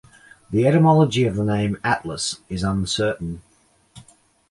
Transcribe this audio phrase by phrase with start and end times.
[0.49, 3.43] The etymology of the name "Atlas" is uncertain.